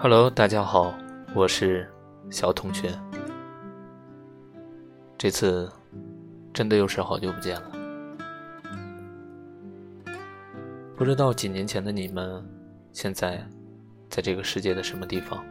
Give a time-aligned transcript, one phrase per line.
[0.00, 0.96] Hello，大家好，
[1.34, 1.90] 我是
[2.30, 2.96] 小同学。
[5.18, 5.68] 这次
[6.54, 7.72] 真的又是好久不见了，
[10.96, 12.48] 不知道几年前的你们
[12.92, 13.44] 现在
[14.08, 15.44] 在这个世界的什么地方，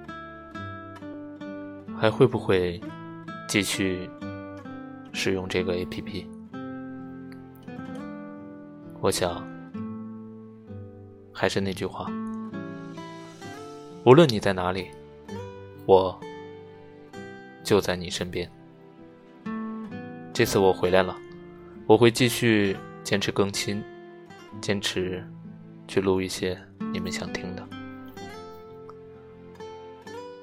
[1.99, 2.79] 还会不会
[3.49, 4.09] 继续
[5.11, 6.25] 使用这个 APP？
[9.01, 9.45] 我想，
[11.33, 12.09] 还是那句话。
[14.07, 14.89] 无论你在哪里，
[15.85, 16.17] 我
[17.61, 18.49] 就在你身边。
[20.33, 21.13] 这次我回来了，
[21.85, 23.83] 我会继续坚持更新，
[24.61, 25.21] 坚持
[25.89, 26.57] 去录一些
[26.93, 27.67] 你们想听的。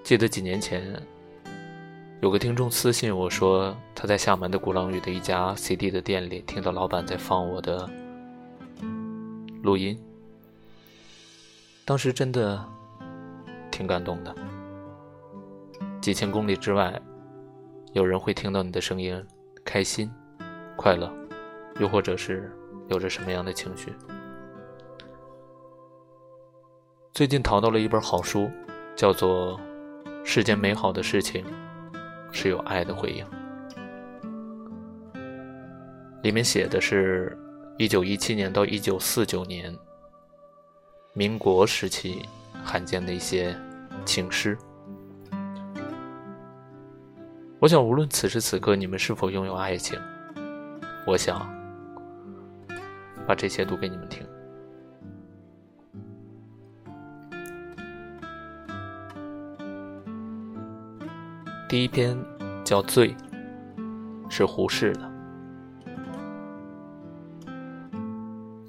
[0.03, 1.03] 记得几年前，
[2.21, 7.89] 有个听众私信我说，他在厦门的鼓浪屿的一家 CD 的店里听到老板在放我的
[9.63, 9.99] 录音，
[11.87, 12.63] 当时真的。
[13.75, 14.33] 挺感动的。
[16.01, 17.03] 几千公里之外，
[17.93, 19.21] 有人会听到你的声音，
[19.65, 20.09] 开心、
[20.77, 21.13] 快乐，
[21.81, 22.53] 又或者是
[22.87, 23.93] 有着什么样的情绪？
[27.13, 28.49] 最近淘到了一本好书，
[28.95, 29.59] 叫做
[30.25, 31.45] 《世间美好的事情
[32.31, 33.27] 是有爱的回应》，
[36.23, 37.37] 里面写的是
[37.77, 39.77] 一九一七年到一九四九年，
[41.13, 42.23] 民国时期。
[42.65, 43.55] 罕见的一些
[44.05, 44.59] 情诗，
[47.61, 50.01] 我想，无论此时此刻你们是否拥有爱情，
[51.07, 51.47] 我想
[53.29, 54.27] 把这些读给你们听。
[61.69, 62.17] 第一篇
[62.65, 63.15] 叫《醉》，
[64.31, 65.13] 是胡适的。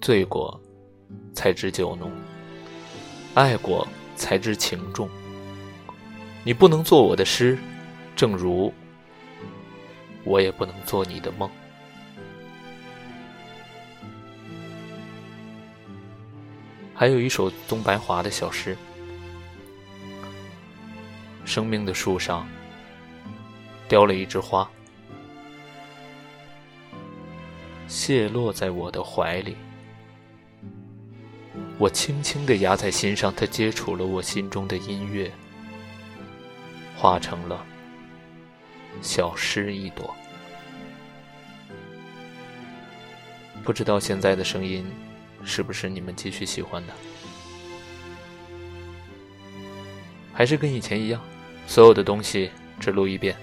[0.01, 0.61] 醉过，
[1.33, 2.11] 才知酒浓。
[3.35, 3.85] 爱过
[4.15, 5.09] 才知情重，
[6.45, 7.59] 你不能做我的诗，
[8.15, 8.73] 正如
[10.23, 11.51] 我也不能做你的梦。
[16.93, 18.77] 还有一首东白华的小诗：
[21.43, 22.47] 生命的树上
[23.89, 24.65] 凋了一枝花，
[27.89, 29.57] 谢落在我的怀里。
[31.77, 35.29] 我轻轻地压在心上，它接触了我心中的音乐，
[36.95, 37.65] 化成了
[39.01, 40.15] 小诗一朵。
[43.63, 44.85] 不知道现在的声音
[45.43, 46.93] 是不是你们继续喜欢的？
[50.31, 51.21] 还是跟以前一样，
[51.67, 53.35] 所有的东西只录一遍，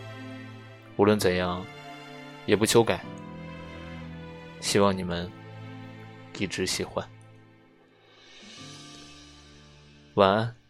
[0.96, 1.62] 无论怎样
[2.46, 3.04] 也不修改。
[4.60, 5.30] 希望你们
[6.38, 7.06] 一直喜欢。
[10.14, 10.61] 晚安。